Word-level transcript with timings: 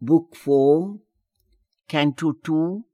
Book 0.00 0.36
4, 0.36 1.00
Canto 1.88 2.32
2, 2.44 2.84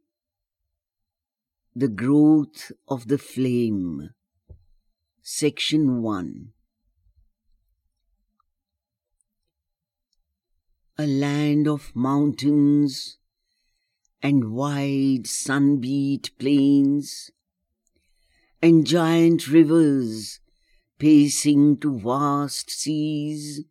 The 1.77 1.89
Growth 1.89 2.73
of 2.89 3.09
the 3.09 3.19
Flame, 3.19 4.09
Section 5.21 6.01
1. 6.01 6.53
A 10.97 11.07
land 11.07 11.69
of 11.69 11.95
mountains 11.95 13.19
and 14.23 14.53
wide 14.53 15.27
sun-beat 15.27 16.31
plains 16.39 17.31
and 18.63 18.87
giant 18.87 19.47
rivers 19.49 20.41
pacing 20.99 21.77
to 21.81 21.99
vast 21.99 22.71
seas 22.71 23.67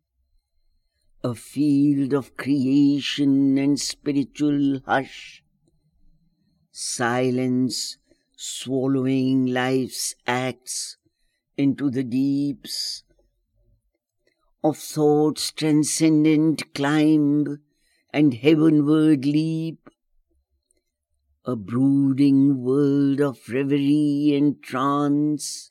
a 1.24 1.34
field 1.34 2.12
of 2.12 2.36
creation 2.36 3.56
and 3.56 3.80
spiritual 3.80 4.80
hush, 4.84 5.42
silence 6.70 7.96
swallowing 8.36 9.46
life's 9.46 10.14
acts 10.26 10.98
into 11.56 11.88
the 11.88 12.04
deeps 12.04 13.04
of 14.62 14.76
thought's 14.76 15.50
transcendent 15.50 16.74
climb 16.74 17.58
and 18.12 18.34
heavenward 18.34 19.24
leap, 19.24 19.88
a 21.46 21.56
brooding 21.56 22.62
world 22.62 23.22
of 23.22 23.38
reverie 23.48 24.34
and 24.36 24.62
trance, 24.62 25.70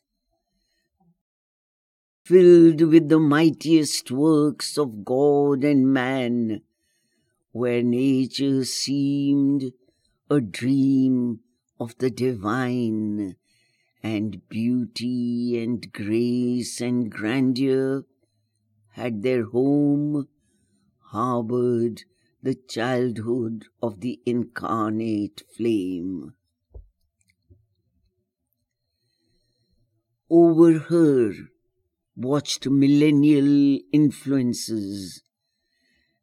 filled 2.23 2.81
with 2.81 3.09
the 3.09 3.19
mightiest 3.19 4.09
works 4.09 4.77
of 4.77 5.03
God 5.03 5.63
and 5.65 5.93
man, 5.93 6.61
where 7.51 7.83
nature 7.83 8.63
seemed 8.63 9.73
a 10.29 10.39
dream 10.39 11.41
of 11.79 11.97
the 11.97 12.09
divine, 12.09 13.35
and 14.01 14.47
beauty 14.47 15.61
and 15.61 15.91
grace 15.91 16.79
and 16.79 17.11
grandeur 17.11 18.05
had 18.91 19.21
their 19.21 19.43
home, 19.43 20.27
harbored 21.11 22.03
the 22.41 22.55
childhood 22.55 23.65
of 23.81 23.99
the 23.99 24.21
incarnate 24.25 25.43
flame. 25.55 26.33
Over 30.29 30.79
her, 30.79 31.33
watched 32.15 32.67
millennial 32.67 33.79
influences 33.91 35.23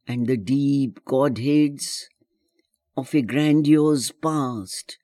and 0.07 0.27
the 0.27 0.37
deep 0.37 1.05
godheads 1.05 2.09
of 2.97 3.15
a 3.15 3.23
grandiose 3.23 4.11
past 4.11 4.99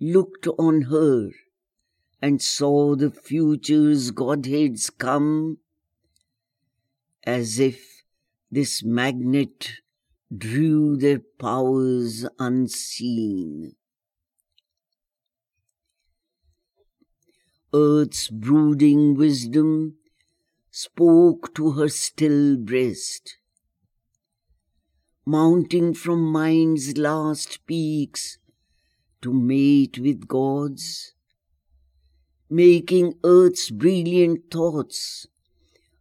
looked 0.00 0.46
on 0.58 0.82
her 0.82 1.30
and 2.20 2.40
saw 2.40 2.96
the 2.96 3.10
future's 3.10 4.10
godheads 4.10 4.90
come 4.90 5.58
as 7.24 7.58
if 7.58 8.02
this 8.50 8.82
magnet 8.84 9.80
drew 10.36 10.96
their 10.96 11.20
powers 11.38 12.26
unseen. 12.38 13.74
Earth's 17.76 18.30
brooding 18.30 19.14
wisdom 19.14 19.96
spoke 20.70 21.52
to 21.56 21.72
her 21.72 21.88
still 21.88 22.56
breast. 22.56 23.36
Mounting 25.26 25.92
from 25.92 26.22
mind's 26.22 26.96
last 26.96 27.66
peaks 27.66 28.38
to 29.22 29.32
mate 29.32 29.98
with 29.98 30.28
God's, 30.28 31.14
making 32.48 33.14
earth's 33.24 33.70
brilliant 33.70 34.52
thoughts 34.52 35.26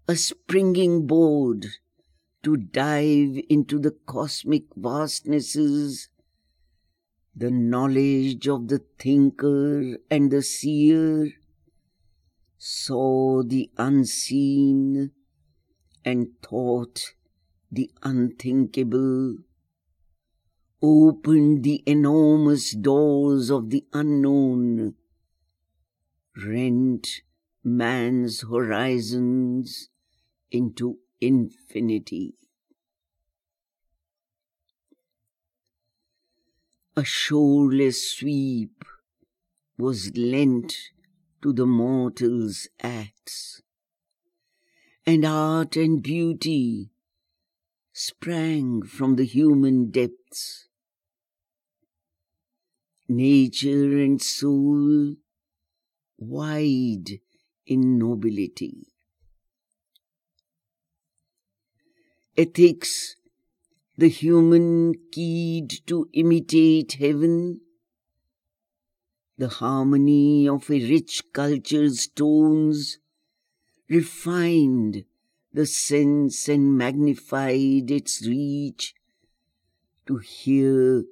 a 0.08 0.16
springing 0.16 1.08
board 1.08 1.66
to 2.44 2.56
dive 2.56 3.40
into 3.50 3.80
the 3.80 3.96
cosmic 4.06 4.66
vastnesses, 4.76 6.10
the 7.36 7.50
knowledge 7.50 8.48
of 8.48 8.68
the 8.68 8.82
thinker 9.00 9.98
and 10.12 10.30
the 10.30 10.44
seer, 10.44 11.32
saw 12.66 13.44
the 13.44 13.70
unseen 13.78 15.12
and 16.06 16.28
thought 16.42 17.14
the 17.70 17.92
unthinkable, 18.04 19.36
opened 20.82 21.62
the 21.66 21.84
enormous 21.86 22.72
doors 22.72 23.52
of 23.52 23.70
the 23.70 23.84
unknown, 23.92 24.94
rent 26.38 27.06
man's 27.66 28.46
horizons 28.50 29.90
into 30.50 31.00
infinity. 31.20 32.34
A 36.96 37.04
shoreless 37.04 38.10
sweep 38.10 38.86
was 39.78 40.16
lent 40.16 40.93
to 41.44 41.54
the 41.54 41.66
mortal's 41.66 42.70
acts. 42.82 43.62
And 45.06 45.26
art 45.26 45.76
and 45.76 46.02
beauty 46.02 46.92
sprang 47.92 48.82
from 48.82 49.18
the 49.18 49.26
human 49.26 49.92
depths. 49.92 50.70
Nature 53.10 54.00
and 54.00 54.22
soul 54.22 55.16
wide 56.18 57.20
in 57.68 58.00
nobility. 58.00 58.88
Ethics, 62.38 63.18
the 63.98 64.08
human 64.08 64.94
keyed 65.12 65.86
to 65.88 66.08
imitate 66.14 66.94
heaven, 66.94 67.60
the 69.38 69.48
harmony 69.48 70.48
of 70.48 70.70
a 70.70 70.90
rich 70.90 71.24
culture's 71.34 72.08
tones 72.08 73.00
refined 73.90 75.06
the 75.52 75.66
sense 75.66 76.48
and 76.48 76.78
magnified 76.78 77.90
its 77.90 78.26
reach 78.28 78.94
to 80.06 80.18
hear 80.18 81.04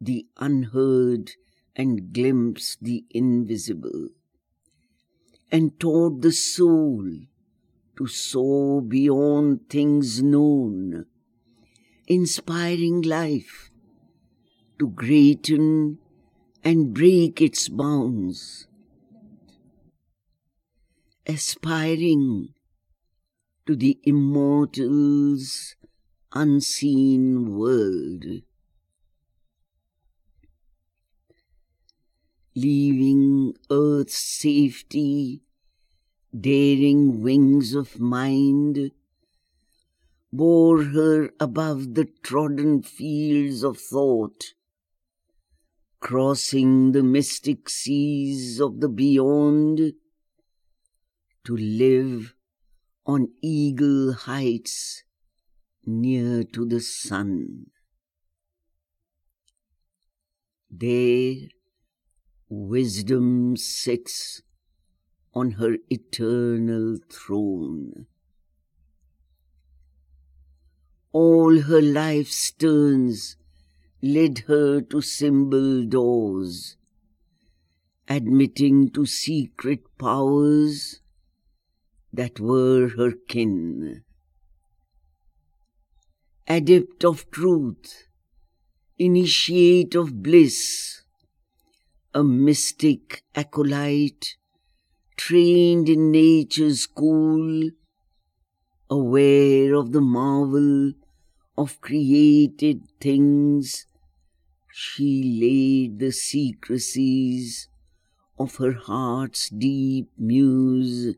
the 0.00 0.26
unheard 0.36 1.32
and 1.74 2.12
glimpse 2.12 2.76
the 2.80 3.04
invisible, 3.10 4.08
and 5.50 5.78
taught 5.78 6.22
the 6.22 6.32
soul 6.32 7.04
to 7.96 8.06
soar 8.06 8.80
beyond 8.80 9.68
things 9.68 10.22
known, 10.22 11.06
inspiring 12.06 13.02
life 13.02 13.70
to 14.78 14.88
greaten 14.88 15.98
and 16.66 16.92
break 16.92 17.40
its 17.40 17.68
bounds, 17.68 18.66
aspiring 21.24 22.48
to 23.64 23.76
the 23.76 24.00
immortal's 24.02 25.76
unseen 26.32 27.56
world. 27.56 28.24
Leaving 32.56 33.54
earth's 33.70 34.18
safety, 34.18 35.42
daring 36.36 37.22
wings 37.22 37.74
of 37.74 38.00
mind, 38.00 38.90
bore 40.32 40.82
her 40.82 41.30
above 41.38 41.94
the 41.94 42.08
trodden 42.24 42.82
fields 42.82 43.62
of 43.62 43.78
thought, 43.78 44.55
crossing 46.00 46.92
the 46.92 47.02
mystic 47.02 47.68
seas 47.68 48.60
of 48.60 48.80
the 48.80 48.88
beyond 48.88 49.92
to 51.44 51.56
live 51.56 52.34
on 53.04 53.28
eagle 53.42 54.12
heights 54.12 55.04
near 55.84 56.42
to 56.42 56.66
the 56.66 56.80
sun. 56.80 57.66
There 60.70 61.48
wisdom 62.48 63.56
sits 63.56 64.42
on 65.34 65.52
her 65.52 65.76
eternal 65.88 66.98
throne. 67.10 68.06
All 71.12 71.62
her 71.62 71.80
life's 71.80 72.50
turns 72.52 73.36
led 74.02 74.40
her 74.46 74.80
to 74.80 75.00
symbol 75.00 75.84
doors, 75.84 76.76
admitting 78.08 78.90
to 78.90 79.06
secret 79.06 79.80
powers 79.98 81.00
that 82.12 82.38
were 82.38 82.88
her 82.96 83.12
kin. 83.28 84.02
adept 86.48 87.04
of 87.04 87.28
truth, 87.30 88.06
initiate 88.98 89.94
of 89.96 90.22
bliss, 90.22 91.02
a 92.14 92.22
mystic 92.22 93.24
acolyte, 93.34 94.36
trained 95.16 95.88
in 95.88 96.10
nature's 96.10 96.82
school, 96.82 97.70
aware 98.88 99.74
of 99.74 99.90
the 99.92 100.00
marvel 100.00 100.92
of 101.56 101.80
created 101.80 102.82
things, 103.00 103.86
she 104.72 105.22
laid 105.40 105.98
the 105.98 106.12
secrecies 106.12 107.68
of 108.38 108.56
her 108.56 108.72
heart's 108.72 109.48
deep 109.48 110.10
muse 110.18 111.16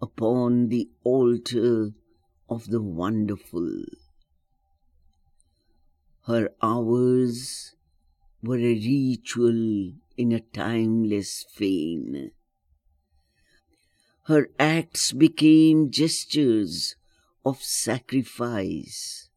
upon 0.00 0.68
the 0.68 0.88
altar 1.02 1.90
of 2.48 2.68
the 2.68 2.80
wonderful. 2.80 3.82
Her 6.26 6.50
hours 6.62 7.74
were 8.42 8.58
a 8.58 8.74
ritual 8.74 9.92
in 10.16 10.32
a 10.32 10.40
timeless 10.40 11.44
fane. 11.50 12.30
Her 14.24 14.50
acts 14.58 15.12
became 15.12 15.90
gestures 15.90 16.96
of 17.44 17.62
sacrifice. 17.62 19.27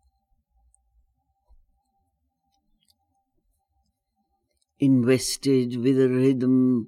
Invested 4.83 5.77
with 5.77 6.01
a 6.01 6.09
rhythm 6.09 6.87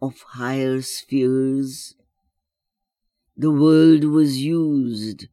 of 0.00 0.22
higher 0.28 0.80
spheres, 0.80 1.94
the 3.36 3.50
world 3.50 4.04
was 4.04 4.38
used 4.38 5.26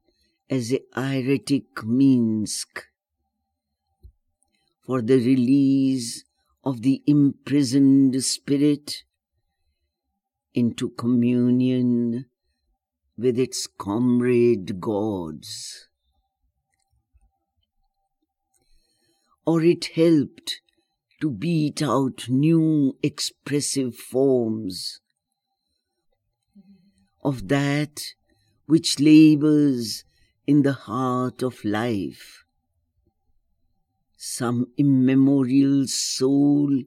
as 0.50 0.74
a 0.74 0.82
hieratic 0.94 1.86
mask 1.86 2.88
for 4.86 5.02
the 5.02 5.16
release 5.16 6.26
of 6.66 6.82
the 6.82 7.02
imprisoned 7.08 8.22
spirit 8.26 9.06
into 10.54 10.90
communion 10.90 12.26
with 13.18 13.40
its 13.40 13.68
comrade 13.68 14.82
gods. 14.82 15.88
Or 19.46 19.64
it 19.64 19.86
helped 19.96 20.60
to 21.22 21.30
beat 21.30 21.82
out 21.82 22.28
new 22.30 22.98
expressive 23.02 23.96
forms 23.96 25.00
of 27.24 27.48
that 27.48 28.14
which 28.66 29.00
labors 29.00 30.04
in 30.46 30.62
the 30.62 30.74
heart 30.74 31.42
of 31.42 31.64
life. 31.66 32.46
Some 34.18 34.68
immemorial 34.78 35.88
soul 35.88 36.84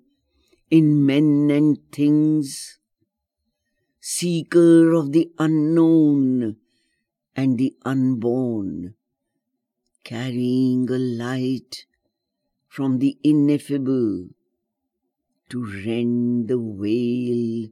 in 0.70 1.06
men 1.06 1.50
and 1.50 1.78
things, 1.90 2.78
seeker 4.00 4.92
of 4.92 5.12
the 5.12 5.30
unknown 5.38 6.56
and 7.34 7.58
the 7.58 7.74
unborn, 7.84 8.94
carrying 10.04 10.90
a 10.90 10.98
light 10.98 11.86
from 12.78 13.00
the 13.00 13.18
ineffable 13.24 14.28
to 15.48 15.64
rend 15.84 16.46
the 16.46 16.56
veil 16.56 17.68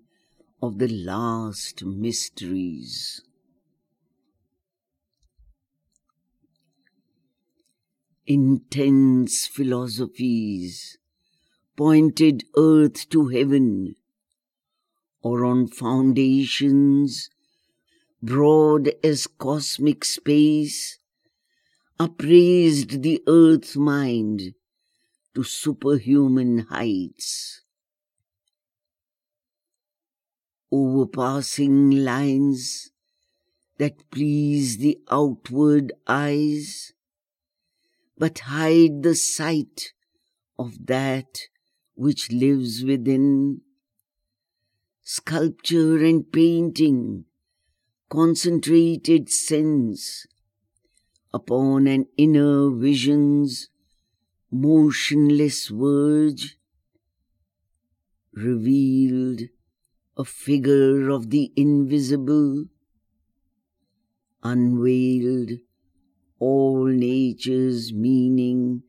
of 0.60 0.78
the 0.78 0.88
last 0.88 1.84
mysteries. 1.84 3.22
Intense 8.26 9.46
philosophies 9.46 10.98
pointed 11.76 12.42
earth 12.56 13.08
to 13.10 13.28
heaven, 13.28 13.94
or 15.22 15.44
on 15.44 15.68
foundations 15.68 17.30
broad 18.20 18.90
as 19.04 19.28
cosmic 19.28 20.04
space, 20.04 20.98
upraised 22.00 23.02
the 23.04 23.22
earth 23.28 23.76
mind 23.76 24.52
to 25.36 25.44
superhuman 25.44 26.66
heights. 26.70 27.60
Overpassing 30.72 31.90
lines 32.04 32.90
that 33.78 34.10
please 34.10 34.78
the 34.78 34.98
outward 35.10 35.92
eyes, 36.06 36.94
but 38.16 38.38
hide 38.38 39.02
the 39.02 39.14
sight 39.14 39.92
of 40.58 40.86
that 40.86 41.42
which 41.94 42.32
lives 42.32 42.82
within. 42.82 43.60
Sculpture 45.02 46.02
and 46.02 46.32
painting, 46.32 47.26
concentrated 48.08 49.28
sense 49.30 50.26
upon 51.32 51.86
an 51.86 52.06
inner 52.16 52.70
vision's 52.70 53.68
motionless 54.50 55.69
verge, 55.69 56.58
revealed 58.32 59.43
a 60.16 60.25
figure 60.25 61.08
of 61.10 61.31
the 61.31 61.52
invisible, 61.56 62.66
unveiled 64.43 65.52
all 66.38 66.87
nature's 66.87 67.93
meaning 67.93 68.82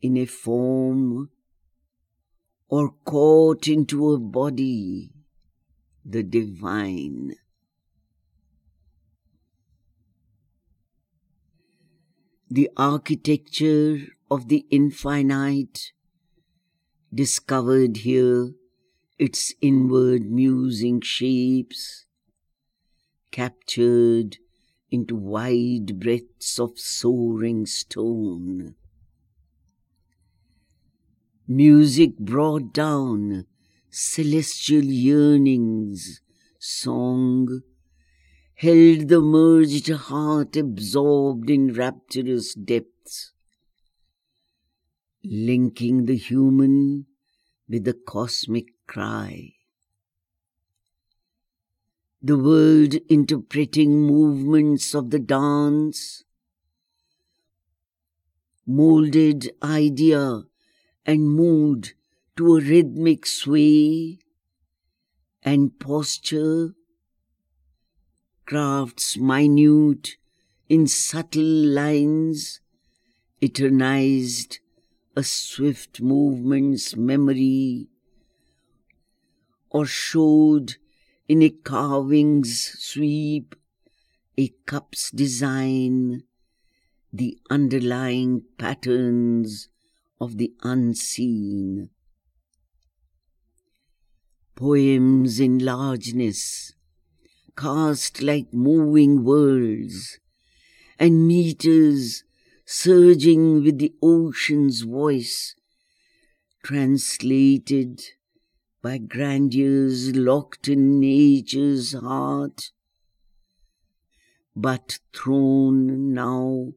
in 0.00 0.16
a 0.16 0.24
form, 0.24 1.30
or 2.68 2.94
caught 3.04 3.66
into 3.66 4.12
a 4.12 4.18
body, 4.18 5.10
the 6.04 6.22
divine. 6.22 7.34
The 12.50 12.70
architecture 12.76 13.98
of 14.30 14.48
the 14.48 14.66
infinite, 14.70 15.92
discovered 17.12 17.98
here 17.98 18.52
its 19.18 19.54
inward 19.60 20.30
musing 20.30 21.00
shapes, 21.00 22.06
captured 23.30 24.38
into 24.90 25.16
wide 25.16 25.98
breadths 26.00 26.58
of 26.58 26.78
soaring 26.78 27.66
stone. 27.66 28.74
Music 31.46 32.18
brought 32.18 32.72
down 32.72 33.46
celestial 33.90 34.84
yearnings, 34.84 36.20
song 36.58 37.62
held 38.56 39.08
the 39.08 39.20
merged 39.20 39.88
heart 39.88 40.56
absorbed 40.56 41.48
in 41.48 41.72
rapturous 41.72 42.54
depths, 42.54 42.97
linking 45.30 46.06
the 46.06 46.16
human 46.16 47.04
with 47.68 47.84
the 47.84 47.92
cosmic 47.92 48.68
cry. 48.86 49.52
The 52.22 52.38
world 52.38 52.94
interpreting 53.08 54.02
movements 54.02 54.94
of 54.94 55.10
the 55.10 55.18
dance, 55.18 56.24
molded 58.66 59.50
idea 59.62 60.42
and 61.04 61.30
mood 61.30 61.92
to 62.36 62.56
a 62.56 62.60
rhythmic 62.60 63.26
sway 63.26 64.18
and 65.42 65.78
posture, 65.78 66.74
crafts 68.46 69.16
minute 69.16 70.16
in 70.68 70.86
subtle 70.86 71.42
lines, 71.42 72.60
eternized 73.40 74.58
a 75.18 75.22
swift 75.24 76.00
movement's 76.00 76.94
memory, 76.94 77.88
or 79.68 79.84
showed 79.84 80.76
in 81.26 81.42
a 81.42 81.50
carving's 81.50 82.72
sweep 82.78 83.56
a 84.36 84.46
cup's 84.64 85.10
design, 85.10 86.22
the 87.12 87.36
underlying 87.50 88.44
patterns 88.58 89.68
of 90.20 90.38
the 90.38 90.52
unseen. 90.62 91.90
Poems 94.54 95.40
in 95.40 95.58
largeness, 95.58 96.74
cast 97.56 98.22
like 98.22 98.54
moving 98.54 99.24
worlds, 99.24 100.20
and 100.96 101.26
meters 101.26 102.22
surging 102.70 103.64
with 103.64 103.78
the 103.78 103.94
ocean's 104.02 104.82
voice, 104.82 105.56
translated 106.62 107.98
by 108.82 108.98
grandeurs 108.98 110.14
locked 110.14 110.68
in 110.68 111.00
nature's 111.00 111.94
heart, 111.94 112.70
but 114.54 114.98
thrown 115.14 116.12
now 116.12 116.74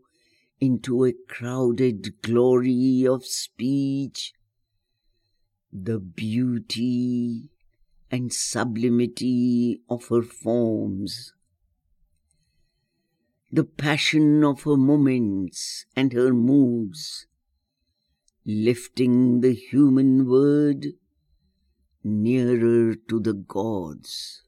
into 0.62 1.04
a 1.04 1.12
crowded 1.28 2.22
glory 2.22 3.06
of 3.06 3.26
speech 3.26 4.32
the 5.74 6.00
beauty 6.00 7.50
and 8.10 8.32
sublimity 8.32 9.82
of 9.90 10.08
her 10.08 10.22
forms, 10.22 11.34
the 13.52 13.64
passion 13.64 14.44
of 14.44 14.64
her 14.64 14.78
moments 14.78 15.86
and 15.96 16.14
her 16.14 16.34
moods, 16.34 17.28
lifting 18.46 19.42
the 19.42 19.54
human 19.54 20.28
word 20.28 20.88
nearer 22.04 22.96
to 22.96 23.20
the 23.20 23.34
gods. 23.34 24.44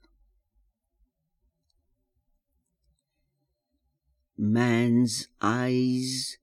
Man's 4.38 5.28
eyes 5.42 6.38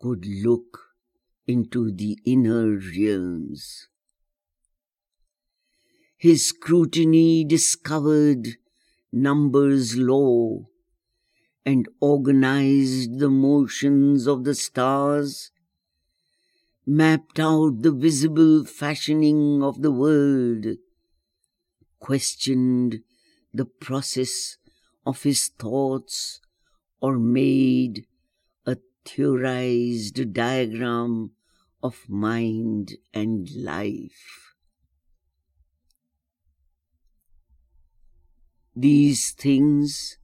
could 0.00 0.26
look 0.26 0.96
into 1.46 1.92
the 1.92 2.18
inner 2.24 2.76
realms 2.76 3.88
his 6.22 6.46
scrutiny 6.46 7.42
discovered 7.42 8.46
numbers 9.10 9.96
low 9.96 10.68
and 11.64 11.88
organized 12.00 13.18
the 13.18 13.30
motions 13.30 14.26
of 14.26 14.44
the 14.44 14.54
stars, 14.54 15.50
mapped 16.84 17.38
out 17.38 17.82
the 17.82 17.92
visible 17.92 18.64
fashioning 18.64 19.62
of 19.62 19.82
the 19.82 19.92
world, 19.92 20.66
questioned 22.00 23.00
the 23.54 23.64
process 23.64 24.56
of 25.06 25.22
his 25.22 25.48
thoughts, 25.48 26.40
or 27.00 27.18
made 27.18 28.06
a 28.66 28.76
theorized 29.04 30.32
diagram 30.32 31.30
of 31.82 32.08
mind 32.08 32.92
and 33.12 33.48
life. 33.54 34.54
These 38.74 39.32
things 39.32 40.16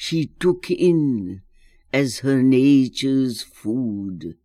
she 0.00 0.26
took 0.38 0.70
in 0.70 1.42
as 1.92 2.20
her 2.20 2.40
nature's 2.40 3.42
food. 3.42 4.36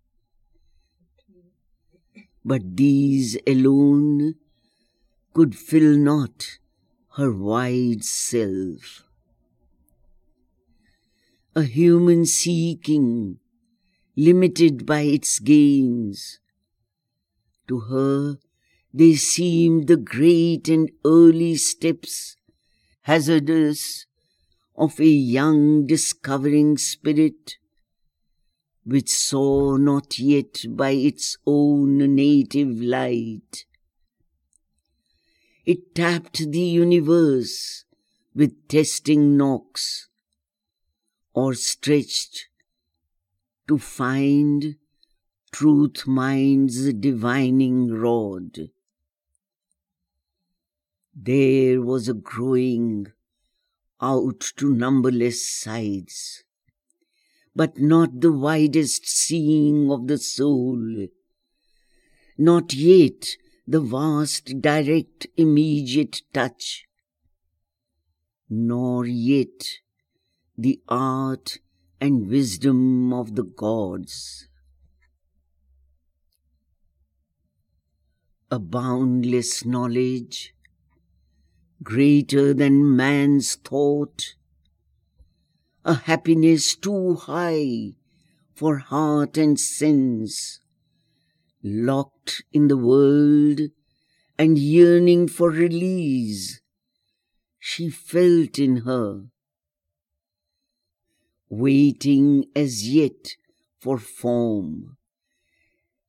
But 2.44 2.76
these 2.76 3.38
alone 3.46 4.34
could 5.32 5.56
fill 5.56 5.96
not 5.96 6.58
her 7.18 7.32
wide 7.32 8.04
self. 8.04 9.04
A 11.56 11.62
human 11.62 12.26
seeking, 12.26 13.38
limited 14.16 14.88
by 14.88 15.02
its 15.02 15.38
gains, 15.38 16.40
to 17.68 17.80
her 17.92 18.40
they 18.92 19.14
seemed 19.14 19.86
the 19.86 19.98
great 19.98 20.68
and 20.68 20.90
early 21.06 21.56
steps 21.58 22.38
hazardous 23.02 24.08
of 24.76 25.00
a 25.00 25.06
young 25.08 25.86
discovering 25.86 26.78
spirit 26.78 27.58
which 28.86 29.10
saw 29.10 29.78
not 29.78 30.20
yet 30.20 30.66
by 30.70 30.92
its 30.92 31.38
own 31.46 32.16
native 32.16 32.82
light. 32.82 33.66
It 35.66 35.96
tapped 35.96 36.52
the 36.52 36.60
universe 36.60 37.86
with 38.36 38.68
testing 38.68 39.38
knocks, 39.38 40.10
or 41.34 41.54
stretched 41.54 42.48
to 43.68 43.78
find 43.78 44.76
truth 45.52 46.06
mind's 46.06 46.94
divining 46.94 47.90
rod. 47.92 48.70
There 51.16 51.82
was 51.82 52.10
a 52.10 52.14
growing 52.14 53.14
out 54.04 54.42
to 54.58 54.74
numberless 54.74 55.50
sides, 55.50 56.44
but 57.56 57.80
not 57.80 58.20
the 58.20 58.34
widest 58.34 59.08
seeing 59.08 59.90
of 59.90 60.08
the 60.08 60.18
soul, 60.18 61.08
not 62.38 62.74
yet 62.74 63.38
the 63.66 63.80
vast 63.80 64.60
direct 64.60 65.28
immediate 65.38 66.22
touch, 66.34 66.86
nor 68.50 69.06
yet 69.06 69.68
the 70.58 70.82
art 70.90 71.60
and 72.02 72.28
wisdom 72.28 73.14
of 73.14 73.36
the 73.36 73.44
gods. 73.44 74.50
A 78.52 78.60
boundless 78.60 79.66
knowledge 79.66 80.54
greater 81.82 82.54
than 82.54 82.96
man's 82.96 83.56
thought, 83.56 84.36
a 85.84 85.96
happiness 85.96 86.76
too 86.76 87.16
high 87.16 87.94
for 88.54 88.78
heart 88.78 89.38
and 89.38 89.60
sense, 89.60 90.60
locked 91.64 92.44
in 92.52 92.68
the 92.68 92.78
world 92.78 93.60
and 94.38 94.58
yearning 94.58 95.28
for 95.28 95.50
release, 95.50 96.62
she 97.60 97.90
felt 97.90 98.60
in 98.60 98.78
her, 98.78 99.26
waiting 101.50 102.46
as 102.56 102.88
yet 102.88 103.36
for 103.80 103.98
form. 103.98 104.98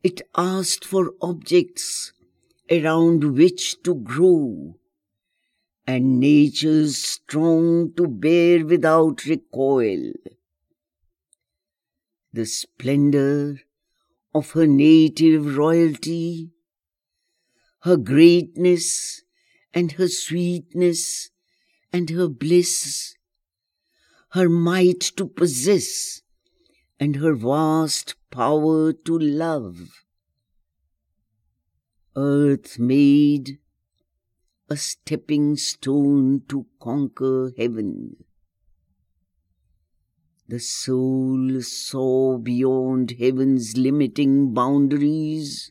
It 0.03 0.23
asked 0.37 0.85
for 0.85 1.13
objects 1.23 2.13
around 2.71 3.37
which 3.37 3.83
to 3.83 3.95
grow 3.95 4.77
and 5.87 6.19
nature's 6.19 6.97
strong 6.97 7.93
to 7.95 8.07
bear 8.07 8.65
without 8.65 9.25
recoil. 9.27 10.13
The 12.33 12.47
splendor 12.47 13.61
of 14.35 14.53
her 14.53 14.67
native 14.67 15.57
royalty, 15.57 16.51
her 17.83 17.97
greatness 17.97 19.23
and 19.73 19.93
her 19.93 20.09
sweetness 20.09 21.31
and 21.93 22.11
her 22.11 22.29
bliss, 22.29 23.15
her 24.31 24.49
might 24.49 25.01
to 25.17 25.27
possess 25.27 26.23
and 26.99 27.17
her 27.17 27.35
vast 27.35 28.15
power 28.31 28.93
to 28.93 29.19
love. 29.19 30.05
Earth 32.17 32.79
made 32.79 33.59
a 34.75 34.77
stepping 34.77 35.55
stone 35.55 36.43
to 36.49 36.67
conquer 36.81 37.53
heaven. 37.57 38.17
The 40.49 40.59
soul 40.59 41.63
saw 41.63 42.39
beyond 42.39 43.13
heaven's 43.21 43.77
limiting 43.77 44.53
boundaries, 44.53 45.71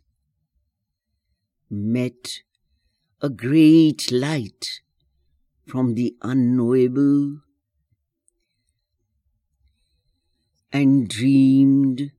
met 1.69 2.43
a 3.21 3.29
great 3.29 4.09
light 4.09 4.79
from 5.67 5.95
the 5.95 6.15
unknowable, 6.21 7.41
and 10.71 11.09
dreamed 11.09 12.13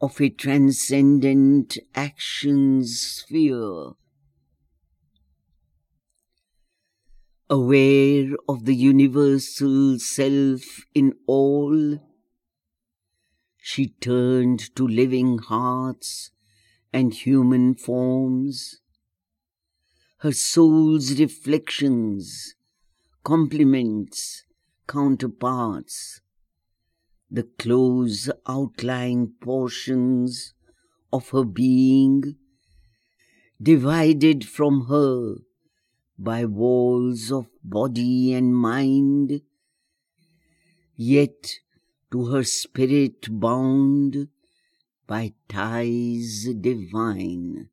of 0.00 0.20
a 0.20 0.28
transcendent 0.28 1.78
action 1.94 2.84
sphere 2.84 3.92
aware 7.48 8.30
of 8.48 8.64
the 8.64 8.74
universal 8.74 9.98
self 10.00 10.84
in 10.94 11.12
all, 11.26 11.98
she 13.58 13.88
turned 14.00 14.74
to 14.74 14.86
living 14.86 15.38
hearts 15.38 16.30
and 16.92 17.14
human 17.14 17.74
forms. 17.74 18.80
Her 20.18 20.32
soul's 20.32 21.20
reflections, 21.20 22.54
complements, 23.22 24.42
counterparts, 24.88 26.20
the 27.30 27.44
close 27.58 28.28
outlying 28.48 29.34
portions 29.40 30.54
of 31.12 31.28
her 31.30 31.44
being, 31.44 32.36
divided 33.62 34.44
from 34.44 34.86
her 34.86 35.36
by 36.18 36.44
walls 36.44 37.30
of 37.30 37.46
body 37.62 38.32
and 38.32 38.54
mind, 38.54 39.42
yet 40.94 41.60
to 42.10 42.26
her 42.26 42.42
spirit 42.42 43.26
bound 43.28 44.28
by 45.06 45.32
ties 45.48 46.48
divine. 46.60 47.68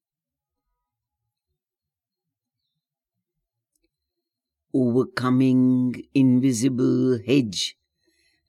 Overcoming 4.74 6.04
invisible 6.14 7.20
hedge 7.26 7.78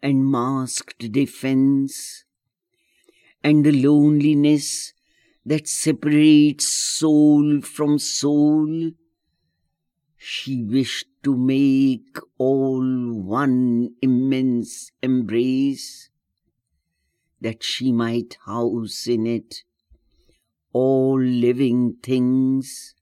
and 0.03 0.27
masked 0.27 1.13
defense, 1.13 2.25
and 3.43 3.65
the 3.65 3.73
loneliness 3.73 4.93
that 5.45 5.69
separates 5.69 6.67
soul 6.67 7.61
from 7.61 7.99
soul, 7.99 8.93
she 10.27 10.65
wished 10.65 11.07
to 11.23 11.37
make 11.37 12.17
all 12.39 13.13
one 13.13 13.95
immense 14.01 14.91
embrace, 15.03 16.09
that 17.43 17.63
she 17.63 17.93
might 17.93 18.39
house 18.47 19.07
in 19.07 19.27
it 19.27 19.65
all 20.73 21.21
living 21.21 21.95
things, 22.03 22.95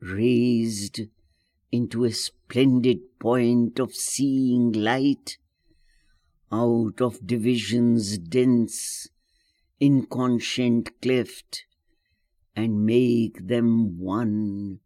raised 0.00 1.00
into 1.72 2.04
a 2.04 2.12
splendid 2.12 2.98
point 3.18 3.80
of 3.80 3.92
seeing 3.94 4.70
light 4.70 5.38
out 6.52 7.00
of 7.00 7.26
division's 7.26 8.18
dense, 8.18 9.08
inconscient 9.80 11.00
cleft, 11.00 11.64
and 12.54 12.86
make 12.86 13.48
them 13.48 13.98
one 13.98 14.78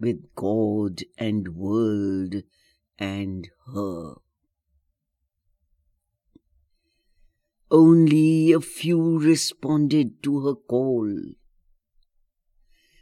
with 0.00 0.34
God 0.34 1.02
and 1.18 1.54
world 1.54 2.42
and 2.98 3.48
her. 3.72 4.14
Only 7.70 8.52
a 8.52 8.60
few 8.60 9.18
responded 9.18 10.22
to 10.24 10.46
her 10.46 10.54
call. 10.54 11.08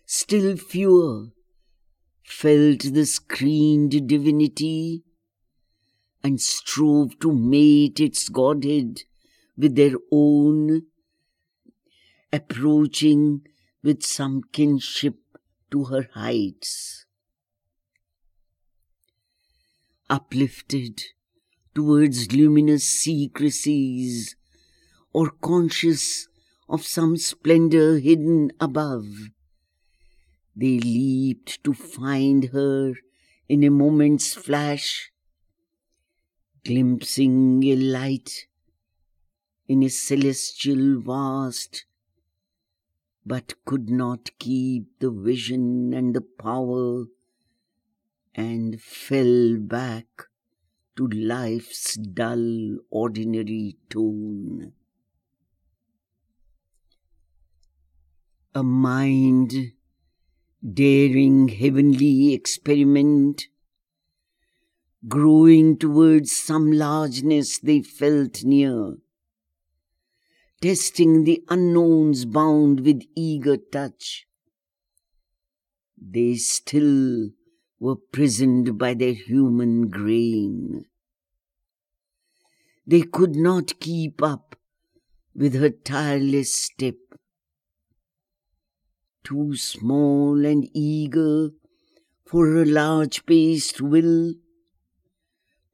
Still 0.05 0.57
fewer 0.57 1.29
felt 2.23 2.81
the 2.81 3.07
screened 3.07 4.07
divinity 4.07 5.05
and 6.23 6.41
strove 6.41 7.19
to 7.21 7.33
mate 7.33 8.01
its 8.01 8.29
godhead 8.29 9.03
with 9.57 9.75
their 9.75 9.95
own, 10.13 10.83
approaching 12.33 13.47
with 13.83 14.03
some 14.03 14.43
kinship 14.53 15.17
to 15.71 15.85
her 15.85 16.09
heights. 16.15 17.05
Uplifted 20.11 21.03
towards 21.75 22.33
luminous 22.33 22.85
secrecies, 22.85 24.37
or 25.13 25.31
conscious 25.31 26.29
of 26.69 26.85
some 26.85 27.17
splendor 27.17 27.99
hidden 27.99 28.51
above, 28.61 29.07
they 30.57 30.79
leaped 30.81 31.63
to 31.63 31.73
find 31.73 32.47
her 32.47 32.95
in 33.49 33.63
a 33.65 33.71
moment's 33.71 34.35
flash, 34.35 35.11
glimpsing 36.65 37.63
a 37.65 37.77
light 37.77 38.47
in 39.69 39.83
a 39.83 39.89
celestial 39.89 41.01
vast, 41.01 41.85
but 43.29 43.53
could 43.67 43.91
not 43.91 44.31
keep 44.39 44.85
the 45.01 45.11
vision 45.11 45.93
and 45.93 46.15
the 46.15 46.23
power, 46.23 47.05
and 48.35 48.81
fell 48.81 49.59
back 49.59 50.07
to 50.97 51.07
life's 51.09 51.95
dull, 51.97 52.79
ordinary 52.91 53.77
tone. 53.91 54.73
A 58.55 58.63
mind 58.63 59.53
daring 60.81 61.49
heavenly 61.49 62.33
experiment, 62.33 63.49
growing 65.07 65.77
towards 65.77 66.33
some 66.33 66.73
largeness 66.73 67.59
they 67.59 67.83
felt 67.83 68.43
near, 68.43 68.97
testing 70.61 71.25
the 71.25 71.43
unknowns 71.49 72.25
bound 72.25 72.81
with 72.81 73.03
eager 73.17 73.57
touch. 73.57 74.27
They 75.97 76.35
still 76.37 77.31
were 77.79 77.97
prisoned 77.97 78.79
by 78.79 78.95
their 78.95 79.15
human 79.15 79.89
grain. 79.89 80.87
They 82.87 83.03
could 83.03 83.37
not 83.37 83.79
keep 83.81 84.23
up 84.23 84.57
with 85.35 85.55
her 85.55 85.71
tireless 85.71 86.55
step 86.55 86.97
too 89.29 89.55
small 89.55 90.47
and 90.47 90.67
eager 90.73 91.51
for 92.25 92.57
a 92.57 92.65
large 92.65 93.27
paced 93.27 93.81
will, 93.81 94.33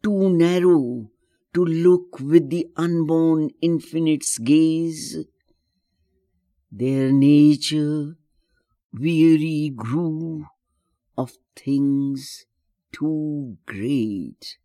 too 0.03 0.29
narrow 0.31 1.09
to 1.55 1.65
look 1.65 2.19
with 2.19 2.51
the 2.51 2.67
unborn 2.77 3.51
infinite's 3.63 4.39
gaze. 4.39 5.25
Their 6.71 7.13
nature 7.13 8.17
weary 8.93 9.71
grew 9.75 10.47
of 11.17 11.33
things 11.55 12.45
too 12.93 13.57
great. 13.67 14.59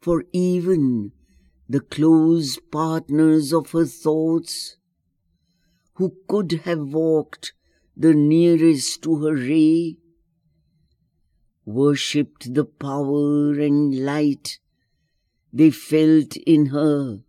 For 0.00 0.24
even 0.32 1.12
the 1.68 1.80
close 1.80 2.58
partners 2.70 3.52
of 3.52 3.72
her 3.72 3.84
thoughts 3.84 4.76
who 5.94 6.14
could 6.28 6.52
have 6.64 6.80
walked 6.80 7.52
the 7.96 8.14
nearest 8.14 9.02
to 9.02 9.16
her 9.24 9.34
ray, 9.34 9.96
worshipped 11.66 12.54
the 12.54 12.64
power 12.64 13.52
and 13.58 14.04
light 14.04 14.60
they 15.52 15.70
felt 15.70 16.36
in 16.36 16.66
her, 16.66 17.20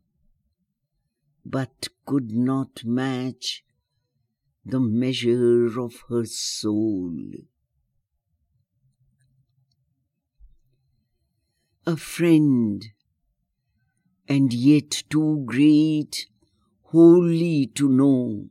but 1.44 1.88
could 2.06 2.32
not 2.32 2.86
match 2.86 3.64
the 4.64 4.80
measure 4.80 5.80
of 5.80 6.04
her 6.10 6.26
soul. 6.26 7.16
A 11.86 11.98
friend, 11.98 12.86
and 14.28 14.54
yet 14.54 15.04
too 15.10 15.44
great 15.46 16.28
wholly 16.84 17.68
to 17.68 17.90
know 17.90 18.50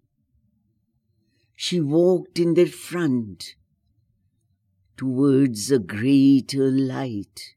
she 1.55 1.81
walked 1.81 2.39
in 2.39 2.55
their 2.55 2.67
front 2.67 3.55
towards 4.97 5.71
a 5.71 5.79
greater 5.79 6.71
light. 6.71 7.55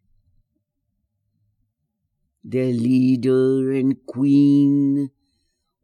Their 2.43 2.73
leader 2.73 3.71
and 3.71 4.05
queen 4.05 5.11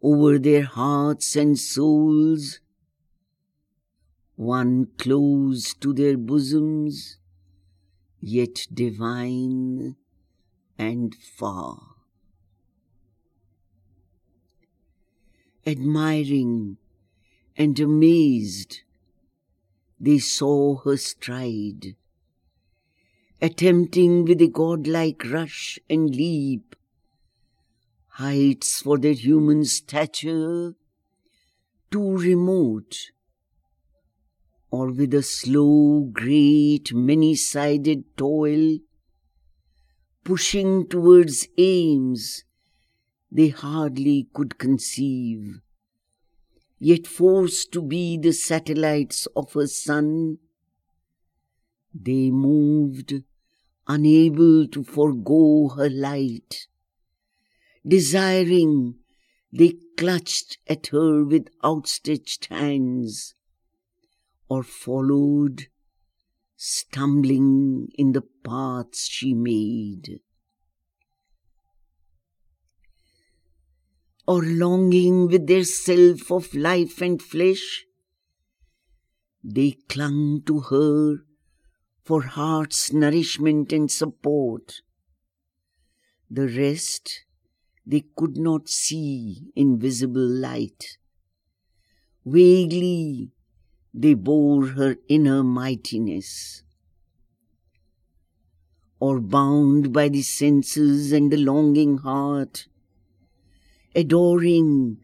over 0.01 0.37
their 0.37 0.63
hearts 0.63 1.35
and 1.35 1.57
souls, 1.57 2.59
one 4.35 4.87
close 4.97 5.73
to 5.75 5.93
their 5.93 6.17
bosoms, 6.17 7.17
yet 8.19 8.67
divine 8.73 9.95
and 10.77 11.15
far. 11.15 11.79
Admiring 15.65 16.77
and 17.57 17.79
amazed 17.79 18.81
they 20.05 20.19
saw 20.19 20.77
her 20.83 20.95
stride, 20.97 21.95
attempting 23.41 24.23
with 24.23 24.39
a 24.39 24.47
godlike 24.47 25.23
rush 25.31 25.79
and 25.89 26.15
leap. 26.15 26.75
Heights 28.19 28.81
for 28.81 28.99
their 28.99 29.13
human 29.13 29.65
stature 29.65 30.75
too 31.89 32.17
remote, 32.17 32.95
or 34.69 34.91
with 34.91 35.13
a 35.13 35.23
slow, 35.23 36.07
great, 36.13 36.93
many-sided 36.93 38.03
toil, 38.15 38.77
pushing 40.23 40.87
towards 40.87 41.47
aims 41.57 42.43
they 43.31 43.49
hardly 43.49 44.27
could 44.33 44.57
conceive 44.59 45.61
yet 46.79 47.07
forced 47.07 47.71
to 47.71 47.81
be 47.81 48.17
the 48.17 48.33
satellites 48.33 49.27
of 49.35 49.53
her 49.53 49.67
sun, 49.67 50.37
they 51.93 52.29
moved, 52.29 53.23
unable 53.87 54.67
to 54.67 54.83
forego 54.83 55.69
her 55.75 55.89
light. 55.89 56.67
Desiring, 57.87 58.95
they 59.53 59.75
clutched 59.97 60.57
at 60.67 60.87
her 60.87 61.23
with 61.23 61.47
outstretched 61.63 62.47
hands, 62.47 63.35
or 64.49 64.63
followed, 64.63 65.67
stumbling 66.57 67.87
in 67.95 68.11
the 68.11 68.23
paths 68.43 69.07
she 69.07 69.33
made. 69.33 70.19
Or 74.27 74.41
longing 74.43 75.27
with 75.27 75.47
their 75.47 75.63
self 75.63 76.31
of 76.31 76.53
life 76.53 77.01
and 77.01 77.21
flesh. 77.21 77.85
They 79.43 79.77
clung 79.87 80.41
to 80.47 80.61
her 80.61 81.17
for 82.03 82.23
heart's 82.23 82.91
nourishment 82.91 83.71
and 83.71 83.91
support. 83.91 84.81
The 86.29 86.47
rest 86.47 87.25
they 87.85 88.05
could 88.15 88.37
not 88.37 88.67
see 88.67 89.51
in 89.55 89.79
visible 89.79 90.27
light. 90.27 90.97
Vaguely 92.25 93.31
they 93.93 94.13
bore 94.13 94.67
her 94.67 94.97
inner 95.07 95.43
mightiness. 95.43 96.63
Or 98.99 99.19
bound 99.19 99.93
by 99.93 100.09
the 100.09 100.21
senses 100.21 101.11
and 101.11 101.31
the 101.31 101.37
longing 101.37 101.99
heart, 101.99 102.67
adoring 103.95 104.97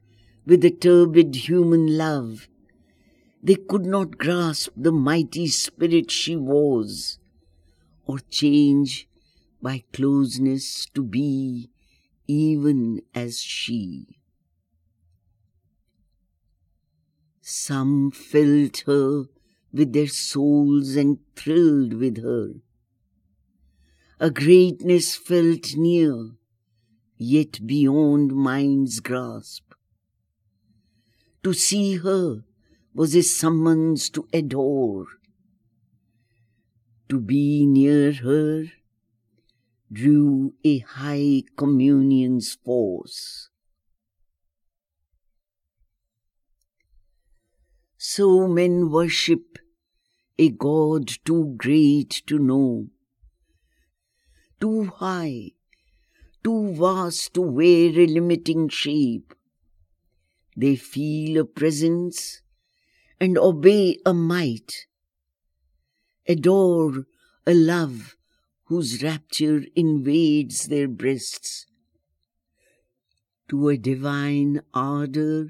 with 0.45 0.65
a 0.65 0.71
turbid 0.71 1.36
human 1.36 1.97
love, 1.97 2.47
they 3.41 3.56
could 3.56 3.86
not 3.86 4.17
grasp 4.17 4.71
the 4.75 4.91
mighty 4.91 5.47
spirit 5.47 6.12
she 6.12 6.36
was, 6.36 7.17
or 8.06 8.19
change 8.30 9.08
by 9.62 9.84
closeness 9.93 10.86
to 10.93 11.04
be 11.04 11.69
even 12.27 13.01
as 13.15 13.41
she. 13.41 14.19
Some 17.41 18.12
felt 18.12 18.84
her 18.86 19.25
with 19.73 19.93
their 19.93 20.08
souls 20.08 20.95
and 20.95 21.19
thrilled 21.36 21.93
with 21.93 22.21
her. 22.21 22.54
A 24.19 24.30
greatness 24.30 25.15
felt 25.15 25.75
near, 25.75 26.32
yet 27.21 27.67
beyond 27.67 28.34
mind's 28.34 28.99
grasp. 28.99 29.73
To 31.43 31.53
see 31.53 31.97
her 31.97 32.43
was 32.95 33.15
a 33.15 33.21
summons 33.21 34.10
to 34.10 34.27
adore. 34.34 35.05
To 37.10 37.19
be 37.19 37.67
near 37.67 38.12
her 38.12 38.65
drew 39.93 40.55
a 40.63 40.79
high 40.79 41.43
communion's 41.57 42.55
force. 42.55 43.49
So 47.99 48.47
men 48.47 48.89
worship 48.89 49.60
a 50.39 50.49
God 50.49 51.07
too 51.23 51.53
great 51.55 52.23
to 52.25 52.39
know, 52.39 52.88
too 54.60 54.86
high, 54.86 55.51
too 56.43 56.73
vast 56.73 57.34
to 57.34 57.41
wear 57.41 57.89
a 57.99 58.08
limiting 58.08 58.69
shape. 58.69 59.34
They 60.56 60.75
feel 60.75 61.41
a 61.41 61.45
presence 61.45 62.41
and 63.19 63.38
obey 63.38 63.97
a 64.06 64.13
might, 64.13 64.88
adore 66.27 67.06
a 67.45 67.54
love 67.54 68.15
whose 68.65 69.04
rapture 69.04 69.63
invades 69.75 70.67
their 70.67 70.88
breasts, 70.88 71.65
to 73.49 73.69
a 73.69 73.77
divine 73.77 74.62
ardor 74.73 75.49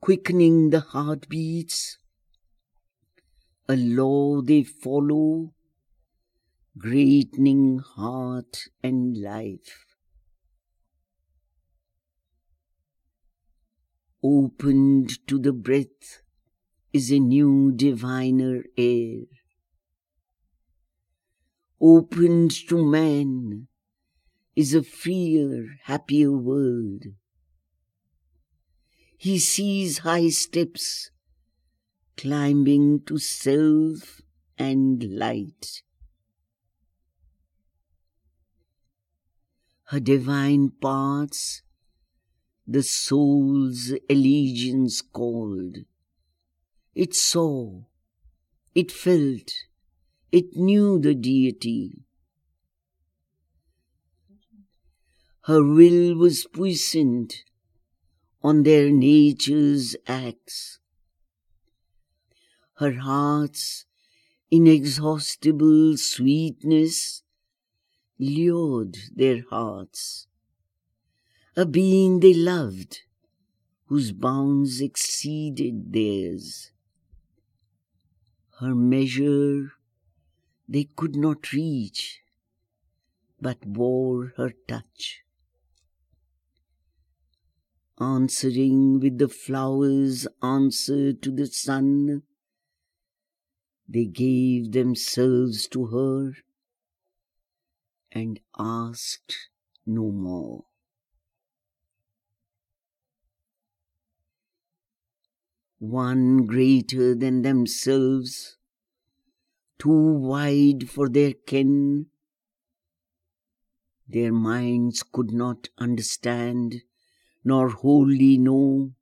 quickening 0.00 0.70
the 0.70 0.80
heartbeats, 0.80 1.98
a 3.68 3.76
law 3.76 4.40
they 4.40 4.64
follow, 4.64 5.52
greatening 6.78 7.78
heart 7.78 8.68
and 8.82 9.16
life. 9.16 9.86
Opened 14.22 15.26
to 15.26 15.38
the 15.38 15.52
breath 15.52 16.22
is 16.92 17.10
a 17.10 17.18
new 17.18 17.72
diviner 17.72 18.64
air. 18.76 19.22
Opened 21.80 22.50
to 22.68 22.84
man 22.84 23.68
is 24.54 24.74
a 24.74 24.82
freer, 24.82 25.66
happier 25.84 26.32
world. 26.32 27.04
He 29.16 29.38
sees 29.38 29.98
high 29.98 30.28
steps 30.28 31.10
climbing 32.16 33.00
to 33.06 33.16
self 33.18 34.20
and 34.58 35.02
light. 35.18 35.82
Her 39.90 39.98
divine 39.98 40.70
parts 40.70 41.62
the 42.64 42.84
soul's 42.84 43.92
allegiance 44.08 45.02
called. 45.02 45.78
It 46.94 47.12
saw, 47.12 47.86
it 48.72 48.92
felt, 48.92 49.52
it 50.30 50.54
knew 50.54 51.00
the 51.00 51.16
deity. 51.16 52.04
Her 55.46 55.60
will 55.64 56.14
was 56.14 56.46
puissant 56.46 57.42
on 58.44 58.62
their 58.62 58.90
nature's 58.90 59.96
acts. 60.06 60.78
Her 62.74 62.92
heart's 62.92 63.86
inexhaustible 64.52 65.96
sweetness 65.96 67.24
lured 68.20 68.96
their 69.14 69.42
hearts. 69.50 70.28
A 71.56 71.66
being 71.66 72.20
they 72.20 72.34
loved, 72.34 73.00
whose 73.86 74.12
bounds 74.12 74.80
exceeded 74.80 75.92
theirs. 75.92 76.70
Her 78.60 78.74
measure 78.74 79.72
they 80.68 80.84
could 80.84 81.16
not 81.16 81.52
reach, 81.52 82.20
but 83.40 83.60
bore 83.62 84.34
her 84.36 84.52
touch 84.68 85.24
answering 88.00 88.98
with 88.98 89.18
the 89.18 89.28
flowers 89.28 90.26
answer 90.42 91.12
to 91.12 91.30
the 91.30 91.46
sun. 91.46 92.22
They 93.86 94.06
gave 94.06 94.72
themselves 94.72 95.68
to 95.68 95.86
her 95.86 96.32
and 98.12 98.40
asked 98.58 99.50
no 99.86 100.10
more. 100.10 100.64
One 105.78 106.46
greater 106.46 107.14
than 107.14 107.42
themselves, 107.42 108.58
too 109.78 110.12
wide 110.14 110.90
for 110.90 111.08
their 111.08 111.32
ken, 111.32 112.06
their 114.06 114.32
minds 114.32 115.02
could 115.02 115.32
not 115.32 115.68
understand 115.78 116.82
nor 117.44 117.70
wholly 117.70 118.36
know. 118.36 118.92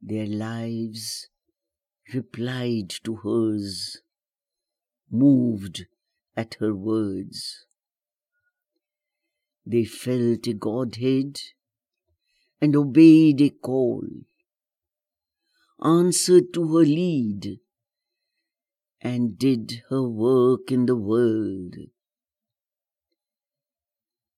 Their 0.00 0.26
lives 0.26 1.28
replied 2.14 2.90
to 3.04 3.16
hers, 3.16 4.00
moved 5.10 5.86
at 6.36 6.54
her 6.60 6.74
words. 6.74 7.66
They 9.70 9.84
felt 9.84 10.46
a 10.46 10.54
Godhead 10.54 11.38
and 12.58 12.74
obeyed 12.74 13.42
a 13.42 13.50
call, 13.50 14.02
answered 15.84 16.54
to 16.54 16.76
her 16.76 16.84
lead, 16.84 17.60
and 19.02 19.38
did 19.38 19.82
her 19.90 20.02
work 20.02 20.72
in 20.72 20.86
the 20.86 20.96
world. 20.96 21.76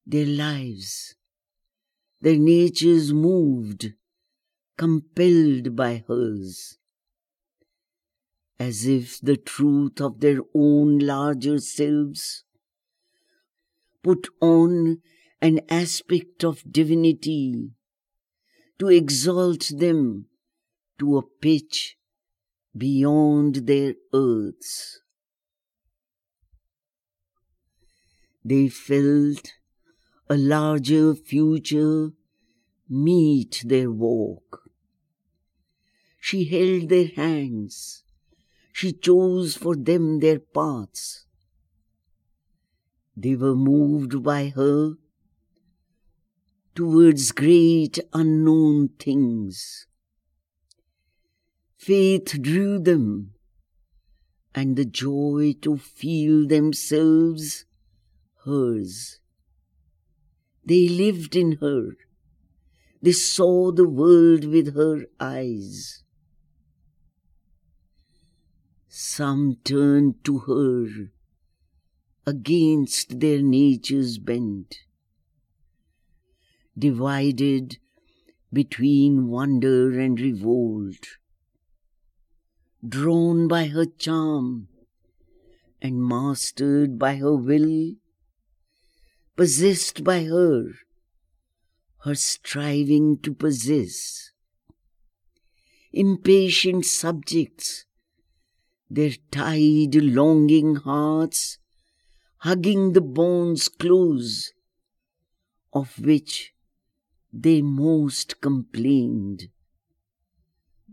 Their 0.05 0.27
lives 0.27 1.15
their 2.21 2.37
natures 2.37 3.13
moved, 3.15 3.95
compelled 4.77 5.75
by 5.75 6.05
hers, 6.07 6.77
as 8.59 8.85
if 8.85 9.21
the 9.21 9.39
truth 9.39 10.01
of 10.03 10.21
their 10.21 10.41
own 10.55 10.99
larger 10.99 11.59
selves 11.59 12.45
put 14.03 14.29
on 14.43 15.01
an 15.43 15.61
aspect 15.69 16.45
of 16.45 16.63
divinity 16.71 17.71
to 18.79 18.89
exalt 18.89 19.71
them 19.77 20.27
to 20.99 21.17
a 21.17 21.23
pitch 21.23 21.97
beyond 22.77 23.67
their 23.67 23.95
earths. 24.13 25.01
They 28.45 28.69
felt 28.69 29.53
a 30.29 30.37
larger 30.37 31.15
future 31.15 32.11
meet 32.89 33.63
their 33.67 33.91
walk. 33.91 34.63
She 36.21 36.45
held 36.45 36.89
their 36.89 37.09
hands. 37.09 38.05
She 38.73 38.93
chose 38.93 39.57
for 39.57 39.75
them 39.75 40.21
their 40.21 40.39
paths. 40.39 41.27
They 43.17 43.35
were 43.37 43.55
moved 43.55 44.23
by 44.23 44.49
her 44.49 44.95
towards 46.75 47.33
great 47.33 47.99
unknown 48.13 48.89
things. 48.99 49.87
Faith 51.77 52.41
drew 52.41 52.79
them, 52.79 53.33
and 54.55 54.77
the 54.77 54.85
joy 54.85 55.55
to 55.63 55.77
feel 55.77 56.47
themselves 56.47 57.65
hers. 58.45 59.21
They 60.65 60.89
lived 60.89 61.37
in 61.37 61.53
her. 61.61 61.97
They 63.03 63.13
saw 63.13 63.73
the 63.73 63.89
world 63.89 64.45
with 64.45 64.75
her 64.75 65.07
eyes. 65.19 66.03
Some 68.89 69.57
turned 69.65 70.23
to 70.25 70.39
her 70.41 71.11
against 72.27 73.21
their 73.21 73.41
nature's 73.41 74.19
bent, 74.19 74.81
divided 76.81 77.79
between 78.53 79.29
wonder 79.29 79.99
and 80.01 80.19
revolt, 80.19 81.07
drawn 82.87 83.47
by 83.47 83.67
her 83.67 83.87
charm 83.87 84.69
and 85.81 86.03
mastered 86.03 86.99
by 86.99 87.17
her 87.17 87.37
will, 87.37 87.95
possessed 89.37 90.03
by 90.03 90.25
her, 90.25 90.73
her 92.05 92.15
striving 92.15 93.19
to 93.19 93.33
possess, 93.33 94.33
impatient 95.93 96.85
subjects, 96.85 97.85
their 98.89 99.13
tied, 99.31 99.95
longing 99.95 100.75
hearts 100.75 101.59
hugging 102.41 102.95
the 102.95 103.03
bones 103.03 103.69
close, 103.69 104.53
of 105.75 105.99
which 105.99 106.55
they 107.33 107.63
most 107.63 108.41
complained, 108.41 109.49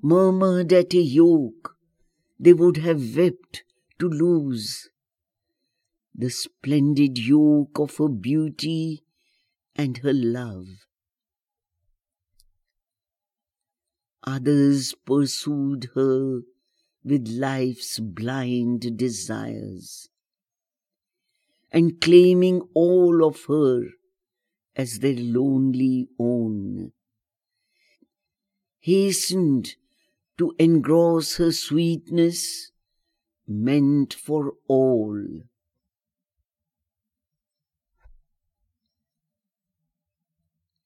murmured 0.01 0.71
at 0.71 0.93
a 0.93 1.01
yoke 1.01 1.75
they 2.39 2.53
would 2.53 2.77
have 2.77 3.15
wept 3.15 3.63
to 3.99 4.07
lose, 4.07 4.89
the 6.13 6.29
splendid 6.29 7.17
yoke 7.17 7.79
of 7.79 7.97
her 7.97 8.07
beauty 8.07 9.03
and 9.75 9.97
her 9.99 10.13
love. 10.13 10.67
Others 14.23 14.93
pursued 15.05 15.89
her 15.95 16.41
with 17.03 17.27
life's 17.27 17.99
blind 17.99 18.97
desires, 18.97 20.09
and 21.71 21.99
claiming 22.01 22.61
all 22.73 23.25
of 23.25 23.45
her 23.45 23.83
as 24.77 24.99
their 24.99 25.15
lonely 25.15 26.07
own, 26.19 26.91
hastened 28.79 29.75
to 30.37 30.53
engross 30.59 31.37
her 31.37 31.51
sweetness 31.51 32.71
meant 33.47 34.13
for 34.13 34.53
all. 34.67 35.41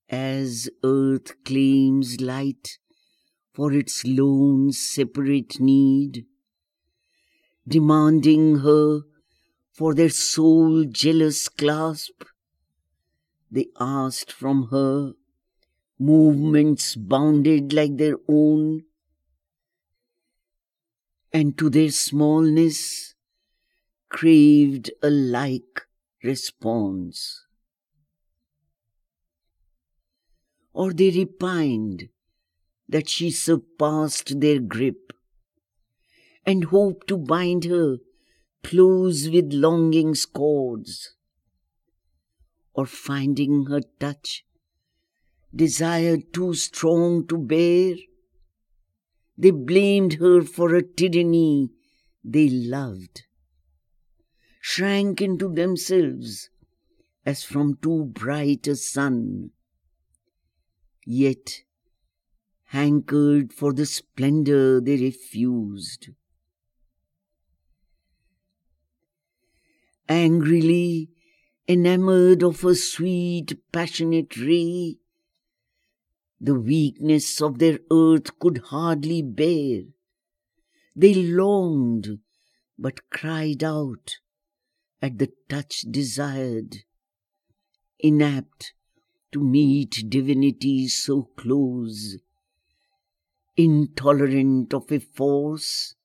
As 0.08 0.70
earth 0.84 1.44
claims 1.44 2.22
light 2.22 2.80
for 3.54 3.74
its 3.74 4.06
lone 4.06 4.72
separate 4.72 5.60
need, 5.60 6.26
demanding 7.68 8.60
her 8.60 9.02
for 9.74 9.94
their 9.94 10.10
soul 10.10 10.86
jealous 10.86 11.50
clasp, 11.50 12.24
they 13.52 13.68
asked 13.80 14.32
from 14.32 14.68
her. 14.70 15.14
Movements 16.00 16.96
bounded 16.96 17.74
like 17.74 17.98
their 17.98 18.16
own, 18.28 18.86
and 21.32 21.56
to 21.60 21.70
their 21.70 21.92
smallness 21.92 23.14
craved 24.10 24.90
a 25.04 25.10
like 25.10 25.82
response. 26.24 27.46
Or 30.74 30.92
they 30.92 31.12
repined 31.12 32.10
that 32.90 33.08
she 33.08 33.30
surpassed 33.30 34.40
their 34.40 34.60
grip 34.60 35.14
and 36.46 36.66
hoped 36.66 37.08
to 37.08 37.18
bind 37.18 37.66
her 37.66 37.98
close 38.64 39.30
with 39.30 39.54
longing's 39.54 40.26
cords, 40.26 41.14
or 42.74 42.86
finding 42.86 43.66
her 43.66 43.82
touch. 44.00 44.46
Desire 45.54 46.18
too 46.18 46.54
strong 46.54 47.28
to 47.28 47.38
bear, 47.38 47.96
they 49.38 49.52
blamed 49.52 50.14
her 50.14 50.44
for 50.44 50.76
a 50.76 50.84
tyranny 50.84 51.72
they 52.24 52.48
loved, 52.50 53.24
shrank 54.62 55.22
into 55.22 55.52
themselves 55.52 56.50
as 57.26 57.44
from 57.44 57.76
too 57.82 58.06
bright 58.06 58.68
a 58.68 58.76
sun, 58.76 59.50
yet 61.06 61.64
hankered 62.66 63.52
for 63.52 63.74
the 63.74 63.86
splendor 63.86 64.80
they 64.80 64.98
refused. 64.98 66.10
Angrily 70.08 71.10
enamored 71.68 72.44
of 72.44 72.64
a 72.66 72.76
sweet, 72.76 73.58
passionate 73.72 74.36
ray, 74.38 74.98
the 76.40 76.56
weakness 76.56 77.42
of 77.42 77.60
their 77.60 77.80
earth 77.92 78.38
could 78.40 78.58
hardly 78.66 79.22
bear. 79.22 79.84
They 80.96 81.14
longed, 81.14 82.20
but 82.78 83.10
cried 83.10 83.64
out 83.64 84.18
at 85.02 85.18
the 85.20 85.32
touch 85.48 85.86
desired, 85.90 86.78
inapt 88.00 88.74
to 89.32 89.40
meet 89.40 90.10
divinities 90.10 91.04
so 91.04 91.30
close, 91.38 92.18
intolerant 93.56 94.74
of 94.74 94.92
a 94.92 95.00
force 95.00 95.96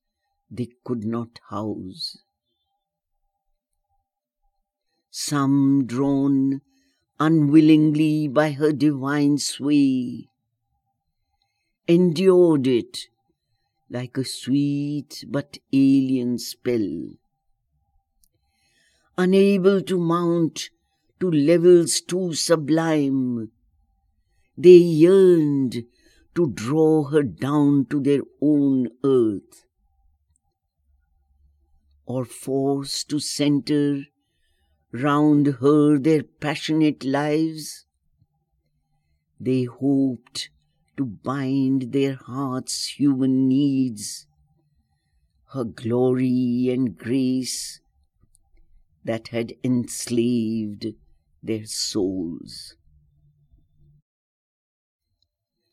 they 0.50 0.68
could 0.84 1.04
not 1.04 1.40
house. 1.48 2.18
Some 5.18 5.86
drawn 5.86 6.60
unwillingly 7.18 8.28
by 8.28 8.50
her 8.52 8.70
divine 8.70 9.38
sway, 9.38 10.28
endured 11.88 12.66
it 12.66 13.08
like 13.88 14.18
a 14.18 14.24
sweet 14.26 15.24
but 15.26 15.56
alien 15.72 16.38
spell. 16.38 17.14
Unable 19.16 19.80
to 19.84 19.98
mount 19.98 20.68
to 21.20 21.30
levels 21.30 22.02
too 22.02 22.34
sublime, 22.34 23.50
they 24.54 24.76
yearned 24.76 25.86
to 26.34 26.50
draw 26.50 27.04
her 27.04 27.22
down 27.22 27.86
to 27.86 28.00
their 28.00 28.22
own 28.42 28.90
earth, 29.02 29.64
or 32.04 32.26
forced 32.26 33.08
to 33.08 33.18
center 33.18 34.04
round 34.92 35.46
her 35.60 35.98
their 35.98 36.22
passionate 36.22 37.04
lives. 37.04 37.86
They 39.38 39.64
hoped 39.64 40.50
to 40.96 41.04
bind 41.04 41.92
their 41.92 42.14
hearts' 42.14 42.98
human 42.98 43.48
needs, 43.48 44.26
her 45.52 45.64
glory 45.64 46.68
and 46.70 46.96
grace 46.96 47.80
that 49.04 49.28
had 49.28 49.54
enslaved 49.62 50.86
their 51.42 51.66
souls. 51.66 52.74